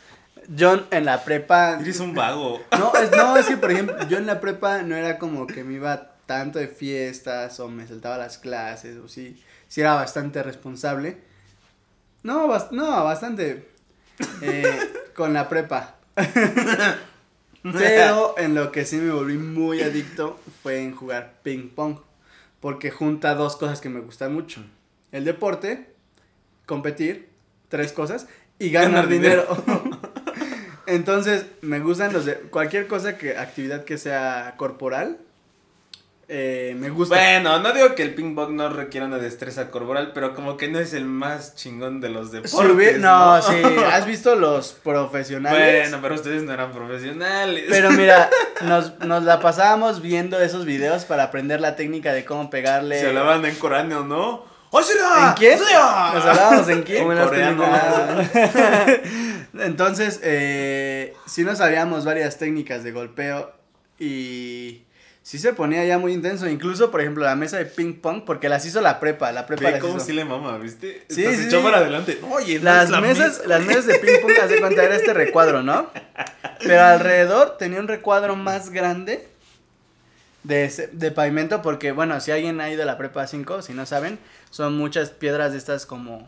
[0.48, 1.78] Yo en la prepa.
[1.80, 2.62] Eres un vago.
[2.78, 5.64] No es, no, es que por ejemplo, yo en la prepa no era como que
[5.64, 10.42] me iba tanto de fiestas o me saltaba las clases o sí, sí era bastante
[10.44, 11.18] responsable.
[12.24, 13.68] No, bas- no, bastante
[14.42, 15.96] eh, con la prepa.
[17.72, 21.98] Pero en lo que sí me volví muy adicto fue en jugar ping pong.
[22.60, 24.64] Porque junta dos cosas que me gustan mucho.
[25.12, 25.88] El deporte,
[26.66, 27.30] competir,
[27.70, 28.28] tres cosas,
[28.60, 29.48] y ganar, Ganar dinero.
[30.86, 35.20] Entonces, me gustan los de cualquier cosa que, actividad que sea corporal,
[36.34, 37.16] eh, me gusta.
[37.16, 40.70] Bueno, no digo que el ping pong no requiera una destreza corporal, pero como que
[40.70, 42.54] no es el más chingón de los deportes.
[42.54, 43.56] Subir- no, sí,
[43.92, 45.90] ¿has visto los profesionales?
[45.90, 47.66] Bueno, pero ustedes no eran profesionales.
[47.70, 48.30] Pero mira,
[48.62, 52.98] nos, nos la pasábamos viendo esos videos para aprender la técnica de cómo pegarle.
[53.02, 54.50] Se hablaban en coráneo, ¿no?
[55.28, 55.60] ¿En quién?
[55.60, 57.04] ¿Nos hablábamos en quién?
[57.06, 57.66] Coreano.
[59.60, 63.52] Entonces, eh, sí nos sabíamos varias técnicas de golpeo
[64.00, 64.84] y
[65.24, 66.48] sí se ponía ya muy intenso.
[66.48, 69.72] Incluso, por ejemplo, la mesa de ping pong, porque las hizo la prepa, la prepa
[69.72, 70.06] Ve cómo hizo.
[70.06, 71.06] sí le mama, ¿viste?
[71.10, 72.20] Sí, sí, echó para adelante.
[72.32, 73.48] Oye, no Las la mesas, mesa.
[73.48, 75.90] las mesas de ping pong, haz de cuenta, era este recuadro, ¿no?
[76.60, 79.28] Pero alrededor tenía un recuadro más grande
[80.44, 83.74] de, ese- de pavimento, porque, bueno, si alguien ha ido a la prepa 5, si
[83.74, 84.18] no saben,
[84.50, 86.28] son muchas piedras de estas como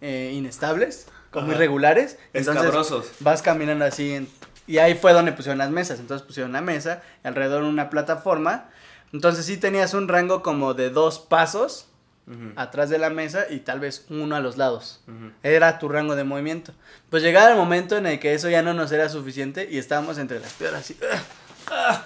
[0.00, 1.56] eh, inestables, como Ajá.
[1.56, 2.16] irregulares.
[2.32, 3.10] Entonces, Escabrosos.
[3.20, 4.28] vas caminando así en-
[4.68, 5.98] y ahí fue donde pusieron las mesas.
[5.98, 8.68] Entonces pusieron una mesa, alrededor una plataforma.
[9.12, 11.86] Entonces sí tenías un rango como de dos pasos
[12.26, 15.00] Ujú, atrás de la mesa y tal vez uno a los lados.
[15.08, 15.30] ujú.
[15.42, 16.74] Era tu rango de movimiento.
[17.08, 20.18] Pues llegaba el momento en el que eso ya no nos era suficiente y estábamos
[20.18, 21.22] entre las piedras ah,
[21.70, 22.04] ah,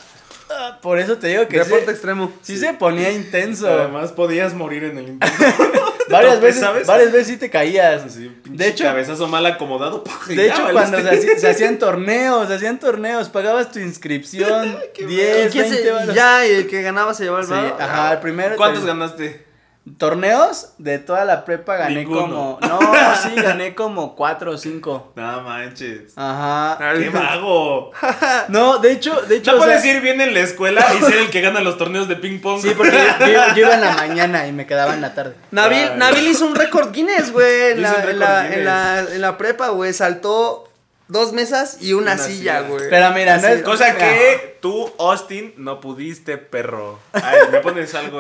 [0.50, 0.78] ah.
[0.80, 2.32] Por eso te digo que Deporte sí, extremo.
[2.40, 3.66] sí se ponía intenso.
[3.68, 5.44] Además podías morir en el intento.
[6.10, 6.86] varias veces, ¿sabes?
[6.86, 8.02] varias veces sí te caías.
[8.04, 10.04] Así, De hecho- cabezazo mal acomodado.
[10.26, 14.76] De ya hecho, cuando se, hacía- se hacían torneos, se hacían torneos, pagabas tu inscripción,
[14.98, 16.14] ¿Y 10, quién 20 se- varos.
[16.14, 18.56] ya, y el que ganaba se llevaba el Sí, ajá, el primero.
[18.56, 19.51] ¿Cuántos te- ganaste?
[19.98, 22.20] Torneos de toda la prepa gané Ninguno.
[22.22, 22.58] como.
[22.62, 22.78] No,
[23.22, 25.12] sí, gané como 4 o 5.
[25.16, 26.12] No manches.
[26.16, 26.78] Ajá.
[26.96, 27.90] ¡Qué vago!
[28.48, 29.52] No, de hecho, de hecho.
[29.52, 31.78] No o sea, puedes ir bien en la escuela y ser el que gana los
[31.78, 32.60] torneos de ping pong.
[32.62, 35.34] Sí, porque yo, yo- yo iba en la mañana y me quedaba en la tarde.
[35.50, 35.98] Nabil, Ay.
[35.98, 38.58] Nabil hizo un récord Guinness, güey, en, la, en, récord la, Guinness.
[38.58, 39.92] en, la, en la prepa, güey.
[39.92, 40.68] Saltó
[41.08, 42.60] dos mesas y una, Una silla, silla.
[42.68, 42.88] güey.
[42.88, 43.98] Pero mira, no es Cosa Mira.
[43.98, 46.98] que tú, Austin, no pudiste, perro.
[47.12, 48.18] Ay, me pones algo.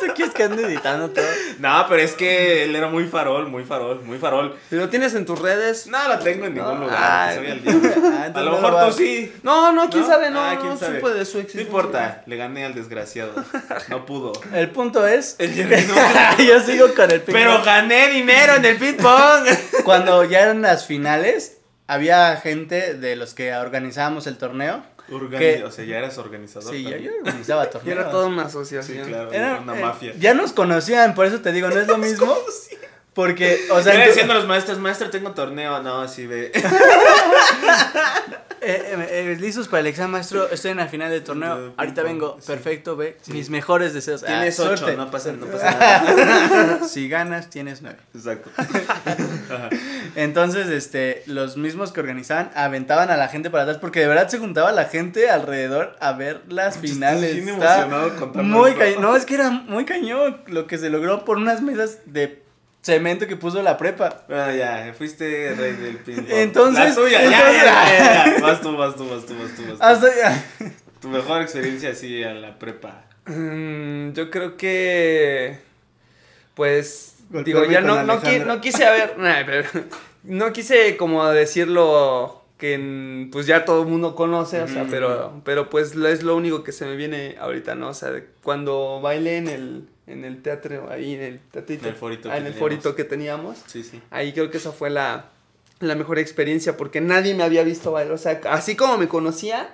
[0.00, 1.24] ¿Tú quieres que ande editando todo?
[1.58, 4.56] No, pero es que él era muy farol, muy farol, muy farol.
[4.70, 5.86] Lo tienes en tus redes.
[5.88, 7.30] No lo tengo en ningún No, lugar.
[7.30, 7.36] ay.
[7.36, 7.90] soy al diablo.
[8.14, 9.32] Ah, A lo no mejor tú sí.
[9.42, 11.00] No, no, quién sabe, no, Ah, no, quién no sabe.
[11.00, 11.62] supe de su No existencia.
[11.62, 13.32] importa, le gané al desgraciado.
[13.88, 14.32] No pudo.
[14.54, 15.36] El punto es.
[15.38, 15.56] El
[15.88, 15.94] no.
[16.44, 19.46] Yo sigo con el ping Pero gané dinero en el ping pong.
[19.84, 21.56] Cuando ya eran las finales,
[21.92, 24.82] había gente de los que organizábamos el torneo.
[25.10, 25.64] Organi- ¿Qué?
[25.64, 26.72] O sea, ya eras organizador.
[26.72, 27.98] Sí, yo, yo organizaba Y torneos.
[27.98, 29.08] era toda una Sí, asociación.
[29.08, 30.12] claro, Era, una eh, mafia.
[30.18, 32.34] Ya nos conocían, por eso te digo, no es lo mismo.
[33.12, 35.82] Porque, o sea, tú- diciendo los maestros, maestro, tengo torneo.
[35.82, 36.52] No, sí, ve.
[38.62, 40.50] Eh, eh, eh, listos para el examen, maestro.
[40.50, 41.72] Estoy en la final del torneo.
[41.76, 42.38] Ahorita vengo.
[42.46, 43.16] Perfecto, ve.
[43.28, 44.22] Mis mejores deseos.
[44.22, 44.96] Ah, Tienes ocho, suerte.
[44.96, 46.84] no pasa, no pasa nada.
[46.86, 47.98] Si ganas, tienes nueve.
[48.14, 48.50] Exacto.
[50.14, 54.28] Entonces, este, los mismos que organizaban aventaban a la gente para atrás porque de verdad
[54.28, 57.34] se juntaba la gente alrededor a ver las finales.
[57.36, 59.02] bien Estaba emocionado contando Muy cañón.
[59.02, 62.42] No, es que era muy cañón lo que se logró por unas mesas de
[62.82, 64.24] cemento que puso la prepa.
[64.28, 66.26] Bueno, ya, fuiste rey del pong.
[66.28, 68.40] Entonces- La tuya, ya, entonces- ya, ya, ya.
[68.42, 69.62] Vas tú, vas tú, vas tú, vas tú.
[69.78, 70.06] Vas tú.
[70.08, 70.42] Hasta
[71.00, 73.04] Tu mejor experiencia así a la prepa.
[73.26, 75.58] Mm, yo creo que.
[76.54, 77.16] Pues.
[77.30, 79.16] Golpearme digo, ya no, no, qui- no quise haber.
[79.18, 79.68] nah, pero
[80.24, 85.68] no quise como decirlo que pues ya todo el mundo conoce, o sea, pero, pero
[85.70, 87.88] pues es lo único que se me viene ahorita, ¿no?
[87.88, 88.12] O sea,
[88.44, 92.32] cuando bailé en el, en el teatro, ahí en el teatrito, En el forito ah,
[92.34, 92.58] que en el teníamos.
[92.58, 94.00] forito que teníamos, Sí, sí.
[94.10, 95.30] ahí creo que esa fue la,
[95.80, 99.66] la mejor experiencia porque nadie me había visto bailar, o sea, así como me conocían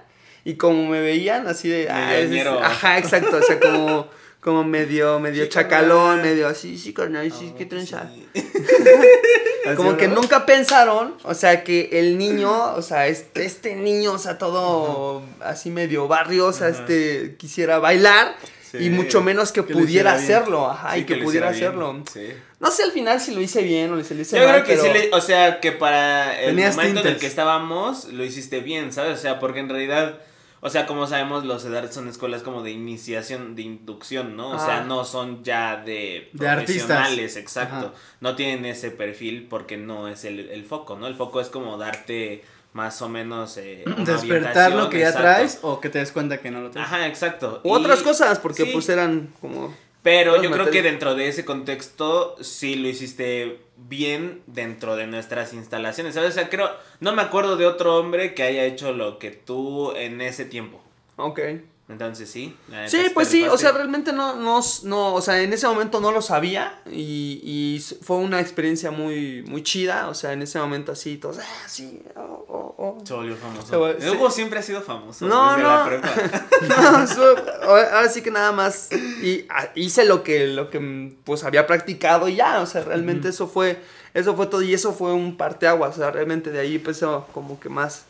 [0.45, 1.91] y como me veían, así de...
[1.91, 4.09] ah, es- ajá, exacto, o sea, como,
[4.41, 8.09] como medio, medio Sí, chacalón, medio así, sí, carnal, sí, Oh, qué trenza.
[9.75, 14.19] Como que nunca pensaron, o sea, que el niño, o sea, este, este niño, o
[14.19, 16.79] sea, todo así medio barrio, o sea, Ajá.
[16.81, 18.35] este quisiera bailar
[18.71, 18.79] Sí.
[18.87, 22.03] y mucho menos que, Que pudiera hacerlo, ajá, Sí, y que, lo pudiera hacerlo.
[22.13, 22.29] Sí.
[22.59, 24.65] No sé al final si lo hice bien o si lo hice Yo mal, creo
[24.67, 24.95] que pero...
[24.95, 27.21] sí, le- o sea, que para el Tenías momento en el tintes.
[27.21, 29.19] que estábamos lo hiciste bien, ¿sabes?
[29.19, 30.17] O sea, porque en realidad,
[30.61, 34.51] o sea, como sabemos, los EDART son escuelas como de iniciación, de inducción, ¿no?
[34.51, 34.85] O sea, Ah.
[34.85, 36.87] no son ya de De artistas.
[36.87, 37.77] profesionales, exacto.
[37.87, 37.93] Ajá.
[38.21, 41.07] No tienen ese perfil porque no es el, el foco, ¿no?
[41.07, 42.43] El foco es como darte
[42.73, 46.39] más o menos eh, una despertar lo que ya traes o que te des cuenta
[46.39, 46.87] que no lo traes.
[46.89, 47.61] Ajá, exacto.
[47.65, 48.71] U otras cosas, porque sí.
[48.73, 49.75] pues eran como...
[50.07, 55.53] Pero yo creo que dentro de ese contexto sí lo hiciste bien dentro de nuestras
[55.53, 56.31] instalaciones, ¿sabes?
[56.31, 59.91] O sea, creo, no me acuerdo de otro hombre que haya hecho lo que tú
[59.97, 60.81] en ese tiempo.
[61.17, 61.41] Ok.
[61.89, 62.57] Entonces sí.
[62.69, 66.01] la Sí, pues sí, o sea, realmente no, no, no, o sea, en ese momento
[66.01, 70.59] no lo sabía y, y fue una experiencia muy, muy chida, o sea, en ese
[70.59, 73.07] momento así, todos, ah, sí, oh, oh, oh.
[73.07, 73.81] Se volvió famoso.
[73.81, 75.27] Vol- Hugo siempre ha sido famoso.
[75.29, 75.69] No, desde no.
[75.69, 76.47] la prepa.
[76.93, 78.89] No, eso- ahora sí que nada más
[79.23, 83.29] y, ah, hice lo que, lo que pues había practicado y ya, o sea, realmente
[83.29, 83.79] eso fue,
[84.13, 87.61] eso fue todo y eso fue un parteaguas, o sea, realmente de ahí empezó como
[87.61, 88.07] que más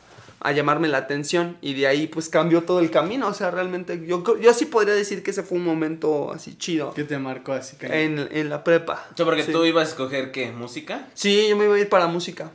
[0.46, 4.04] a llamarme la atención y de ahí pues cambió todo el camino, o sea, realmente
[4.06, 7.52] yo, yo sí podría decir que ese fue un momento así chido ¿Qué te marcó
[7.52, 9.06] así que en, en la prepa.
[9.12, 9.52] O sea, porque Sí.
[9.52, 11.08] tú ibas a escoger qué, música.
[11.14, 12.52] Sí, yo me iba a ir para música.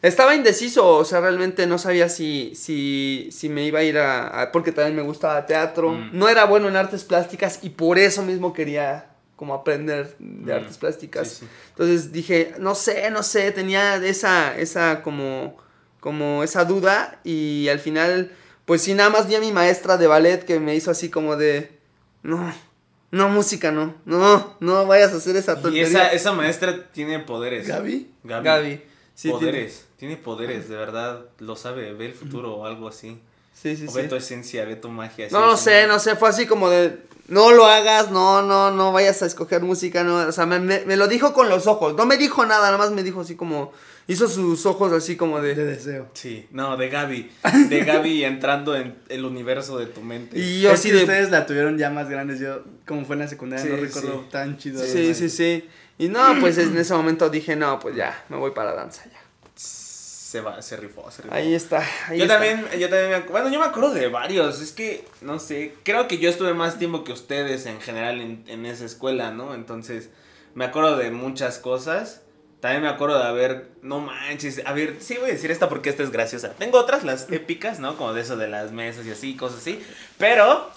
[0.00, 4.42] Estaba indeciso, o sea, realmente no sabía si, si, si me iba a ir a,
[4.42, 5.90] a- Porque también me gustaba teatro.
[5.90, 6.10] Mm.
[6.12, 10.56] No era bueno en artes plásticas y por eso mismo quería como aprender de Mm,
[10.56, 11.28] artes plásticas.
[11.28, 11.48] sí, sí.
[11.70, 15.56] Entonces dije, no sé, no sé, tenía esa, esa como,
[16.02, 18.32] como esa duda y al final,
[18.64, 21.36] pues sí, nada más vi a mi maestra de ballet que me hizo así como
[21.36, 21.70] de,
[22.24, 22.52] no,
[23.12, 25.82] no, música, no, no, no vayas a hacer esa Y tontería.
[25.84, 27.68] esa, esa maestra tiene poderes.
[27.68, 28.10] Gaby?
[28.24, 28.44] Gaby.
[28.44, 28.82] Gaby.
[29.14, 29.84] Sí, poderes.
[29.96, 30.16] Tiene...
[30.16, 31.26] poderes, de verdad.
[31.38, 31.92] Lo sabe.
[31.92, 33.20] Ve el futuro o algo así.
[33.54, 33.98] Sí, sí, o sí.
[33.98, 35.28] ve tu esencia, ve tu magia.
[35.30, 36.98] No lo sé, no sé, fue así como de,
[37.32, 40.84] no lo hagas, no, no, no vayas a escoger música, no, o sea, me, me-
[40.84, 43.36] me lo dijo con los ojos, no me dijo nada, nada más me dijo así
[43.36, 43.72] como,
[44.06, 45.64] hizo sus ojos así como de de...
[45.64, 46.08] deseo?
[46.12, 47.30] Sí, no, de Gaby.
[47.68, 50.38] De Gaby entrando en el universo de tu mente.
[50.38, 51.00] Y yo es así que de...
[51.04, 54.20] ustedes la tuvieron ya más grandes, yo como fue en la secundaria Sí, no recuerdo
[54.24, 54.28] sí.
[54.30, 54.84] tan chido.
[54.84, 55.68] Sí, sí, sí.
[55.98, 59.11] Y no, pues en ese momento dije, no, pues ya, me voy para danza ya.
[60.32, 61.34] Se va, se rifó, se rifó.
[61.34, 61.86] Ahí está.
[62.08, 62.38] ahí yo está.
[62.38, 66.08] también, yo también me bueno, yo me acuerdo de varios, es que, no sé, creo
[66.08, 69.54] que yo estuve más tiempo que ustedes en general en, en esa escuela, ¿no?
[69.54, 70.08] Entonces,
[70.54, 72.22] me acuerdo de muchas cosas,
[72.60, 75.90] también me acuerdo de haber, no manches, a ver, sí voy a decir esta porque
[75.90, 76.54] esta es graciosa.
[76.54, 77.98] Tengo otras, las épicas, ¿no?
[77.98, 79.84] Como de eso de las mesas y así, cosas así,
[80.16, 80.70] pero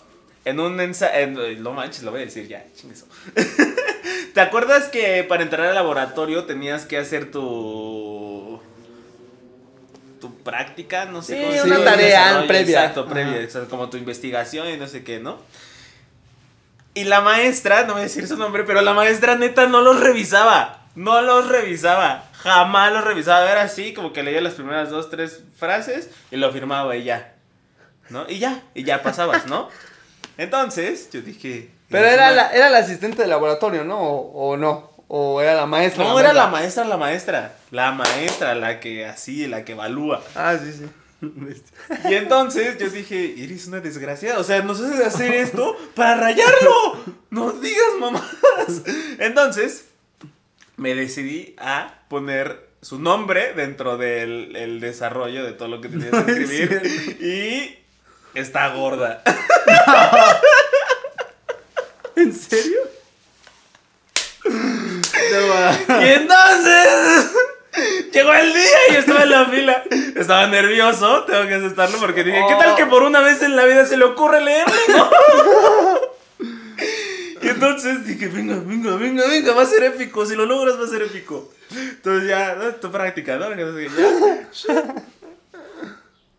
[0.43, 1.27] en un ensayo,
[1.59, 3.05] no manches, lo voy a decir ya, chingueso.
[4.33, 8.24] ¿Te acuerdas que para entrar al laboratorio tenías que hacer tu
[10.55, 12.79] práctica, no sé Sí, cómo una tarea previa.
[12.81, 15.37] Exacto, previa, exacto, como tu investigación y no sé qué, ¿no?
[16.93, 19.99] Y la maestra, no voy a decir su nombre, pero la maestra neta no los
[19.99, 20.81] revisaba.
[20.95, 22.23] No los revisaba.
[22.37, 23.51] Jamás los revisaba.
[23.51, 27.33] Era así, como que leía las primeras dos, tres frases y lo firmaba y ya.
[28.09, 28.25] ¿No?
[28.29, 29.67] Y ya, y ya pasabas, ¿no?
[30.37, 31.69] Entonces, yo dije.
[31.89, 33.99] Pero era la, era la asistente de laboratorio, ¿no?
[33.99, 34.94] O, o no.
[35.17, 36.03] O era la maestra.
[36.03, 36.83] No, era la maestra.
[36.83, 37.55] la maestra.
[37.71, 40.21] La maestra, la que así, la que evalúa.
[40.35, 40.89] Ah, sí, sí.
[42.09, 44.39] Y entonces yo dije, eres una desgraciada.
[44.39, 47.01] O sea, nos haces hacer esto para rayarlo.
[47.29, 48.81] No digas mamadas.
[49.19, 49.85] Entonces,
[50.75, 56.11] me decidí a poner su nombre dentro del el desarrollo de todo lo que tenías
[56.25, 57.17] que escribir.
[57.21, 57.79] y
[58.37, 59.23] está gorda.
[62.17, 62.94] ¿En serio?
[66.01, 67.31] Y entonces
[68.13, 69.83] llegó el día y estaba en la fila.
[70.15, 73.65] Estaba nervioso, tengo que aceptarlo porque dije, ¿qué tal que por una vez en la
[73.65, 75.09] vida se le ocurre leerle, no?
[77.41, 80.25] Y entonces dije, venga, venga, venga, venga, va a ser épico.
[80.25, 81.51] Si lo logras, va a ser épico.
[81.69, 82.73] Entonces ya, ¿no?
[82.73, 83.51] tu práctica, ¿no?
[83.51, 83.91] Entonces,
[84.67, 84.95] ya.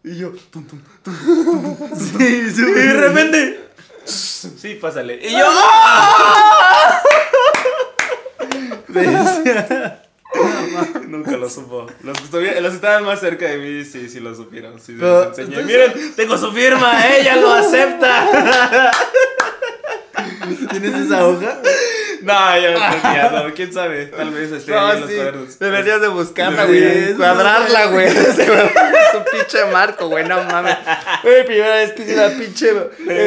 [0.02, 1.98] Y yo, tum, tum, tum, tum, tum.
[1.98, 2.60] Sí, sí.
[2.62, 3.70] y de repente,
[4.04, 5.20] sí, pásale.
[5.22, 7.00] Y yo, ¡ah!
[11.08, 11.86] Nunca lo supo.
[12.02, 14.78] Los que, los estaban más cerca de mí, sí, sí lo supieron.
[14.78, 18.90] Sí, se Pero, entonces- Miren, tengo su firma, ella lo acepta.
[20.70, 21.58] ¿Tienes esa hoja?
[22.26, 24.06] No, yo no no, quién sabe.
[24.06, 25.16] Tal vez esté ahí en No, los sí.
[25.16, 25.58] cuadernos.
[25.60, 27.14] Deberías de buscarla, Sí, güey.
[27.14, 28.06] Cuadrarla, güey.
[28.16, 30.24] Es un pinche marco, güey.
[30.26, 30.76] No mames.
[31.22, 32.72] Güey, primera vez que hice una pinche.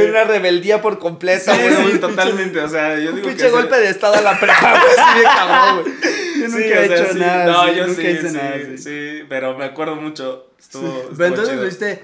[0.10, 1.92] Una rebeldía por completo, Sí, güey.
[1.94, 2.60] sí, totalmente.
[2.60, 3.52] O sea, yo Un digo pinche que.
[3.52, 4.94] golpe de estado a la prepa, güey.
[4.98, 5.96] Así de cabrón, güey.
[6.42, 7.20] Yo Sí, nunca he sea, hecho sí.
[7.20, 7.46] nada.
[7.46, 8.54] No, sí, yo nunca sí, hice sí, nada.
[8.66, 9.24] sí, sí.
[9.30, 10.48] pero me acuerdo mucho.
[10.60, 10.88] Estuvo.
[10.88, 11.68] estuvo Pero entonces chido.
[11.68, 12.04] hiciste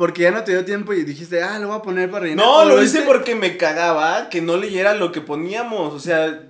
[0.00, 2.42] porque ya no te dio tiempo y dijiste, ah, lo voy a poner para rellenar.
[2.46, 5.92] No, ¿O lo hice porque me cagaba que no leyera lo que poníamos.
[5.92, 6.40] O sea,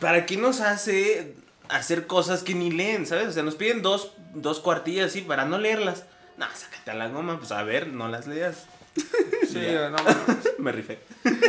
[0.00, 1.36] ¿para qué nos hace
[1.68, 3.28] hacer cosas que ni leen, sabes?
[3.28, 6.02] O sea, nos piden dos, dos cuartillas así para no leerlas.
[6.36, 8.66] No, sácate a la goma, pues a ver, no las leas.
[9.48, 9.88] Sí, Ya.
[9.90, 10.26] no mames.
[10.58, 10.98] Me rifé.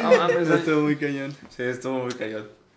[0.04, 0.48] No mames.
[0.48, 1.36] Estuvo muy cañón.
[1.50, 2.14] Sí, estuvo muy.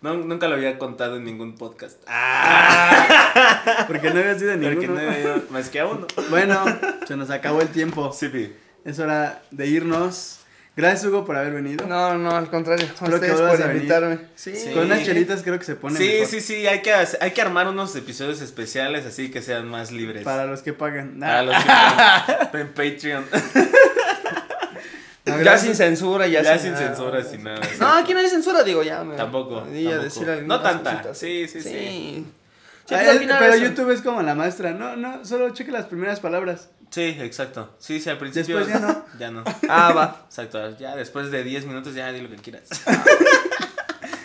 [0.01, 2.01] No, nunca lo había contado en ningún podcast.
[2.07, 3.85] ¡Ah!
[3.85, 4.93] Porque no había sido Porque ninguno.
[4.95, 6.07] no había ido más que a uno.
[6.31, 6.65] Bueno,
[7.07, 8.11] se nos acabó el tiempo.
[8.11, 8.51] Sí, pi.
[8.85, 10.37] Es hora de irnos.
[10.75, 11.85] Gracias, Hugo, por haber venido.
[11.85, 12.87] No, no, al contrario.
[12.87, 12.93] Que
[13.33, 14.19] por a invitarme.
[14.35, 14.55] Sí.
[14.55, 14.71] Sí.
[14.71, 16.27] Con unas chelitas creo que se pone Sí, mejor.
[16.27, 20.23] sí, sí, hay que, hay que armar unos episodios especiales así que sean más libres.
[20.23, 21.19] Para los que pagan.
[21.19, 23.25] Para los que están en Patreon.
[25.23, 26.87] No, Ya sin censura, ya, Ya sin sin nada.
[26.87, 27.59] censura, sin nada.
[27.79, 29.03] No, aquí no hay censura, digo, ya.
[29.03, 30.03] Me Tampoco, tampoco.
[30.03, 30.93] decir No tanta.
[30.93, 31.17] cositas.
[31.17, 31.69] Sí, sí, sí.
[31.69, 32.25] Sí,
[32.83, 33.63] Ah, pues, al final pero eso.
[33.65, 34.71] YouTube es como la maestra.
[34.73, 36.69] No, no, solo cheque las primeras palabras.
[36.89, 37.73] Sí, exacto.
[37.79, 38.57] Sí, sí, al principio.
[38.57, 39.05] Después ya no.
[39.19, 39.43] Ya no.
[39.69, 40.23] Ah, va.
[40.25, 40.77] Exacto.
[40.77, 42.67] Ya después de 10 minutos ya di lo que quieras.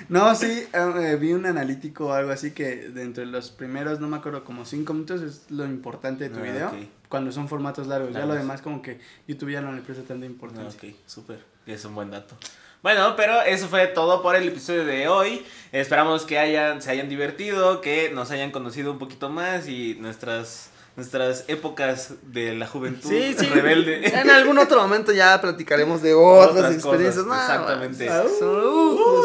[0.08, 4.06] No, sí, eh, vi un analítico o algo así que dentro de los primeros, no
[4.06, 6.68] me acuerdo, como 5 minutos es lo importante de tu Ah, video.
[6.68, 6.74] ok.
[7.08, 8.12] Cuando son formatos largos.
[8.12, 10.78] Ya lo demás, como que YouTube ya no le presta tanta Ah, importancia.
[10.90, 11.40] ok, súper.
[11.66, 12.36] Es un buen dato.
[12.82, 15.44] Bueno, pero eso fue todo por el episodio de hoy.
[15.72, 20.70] Esperamos que hayan, se hayan divertido, que nos hayan conocido un poquito más y nuestras,
[20.96, 23.46] nuestras épocas de la juventud Sí, sí.
[23.46, 24.06] rebelde.
[24.18, 27.24] En algún otro momento ya platicaremos de otras, Otras experiencias.
[27.24, 28.10] cosas, No, exactamente.
[28.42, 28.46] Uh,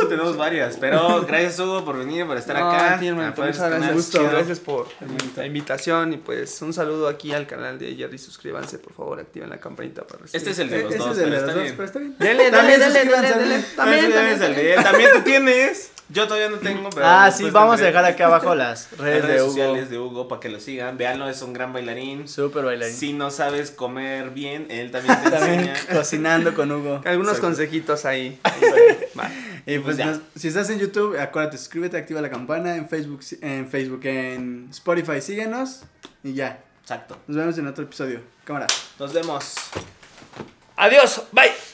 [0.03, 2.95] uh, tenemos varias, pero gracias Hugo por venir, por estar No, acá.
[2.95, 3.93] Ah, pues, muchas gracias.
[3.93, 4.19] Gusto.
[4.65, 4.87] por
[5.37, 8.17] la invitación y pues un saludo aquí al canal de Jerry.
[8.17, 10.37] Suscríbanse, por favor, activen la campanita para recibir.
[10.37, 11.75] Este es el de Eh, los ese dos, es de pero los está dos, bien.
[11.77, 12.15] pero está bien.
[12.19, 13.53] Dele, dele, También dele, dele, suscríbanse dele, a mí.
[13.63, 13.75] dele.
[13.77, 14.65] También, también, también.
[14.77, 15.91] de- También tú tienes.
[16.11, 17.05] Yo todavía no tengo, pero.
[17.05, 19.51] Ah, sí, vamos a dejar aquí abajo las redes, redes de Hugo.
[19.51, 20.97] sociales de Hugo para que lo sigan.
[20.97, 22.27] Veanlo, es un gran bailarín.
[22.27, 22.95] Súper bailarín.
[22.95, 25.75] Si no sabes comer bien, él también te También enseña.
[25.97, 27.01] cocinando con Hugo.
[27.05, 27.47] Algunos Exacto.
[27.47, 28.39] consejitos ahí.
[29.65, 33.21] Y pues Pues nos- si estás en YouTube, acuérdate, suscríbete, activa la campana, en Facebook,
[33.41, 35.83] en Facebook, en Spotify, síguenos
[36.23, 36.59] y ya.
[36.81, 37.17] Exacto.
[37.27, 38.21] Nos vemos en otro episodio.
[38.43, 38.67] Cámara.
[38.99, 39.53] Nos vemos.
[40.75, 41.23] Adiós.
[41.31, 41.70] Bye.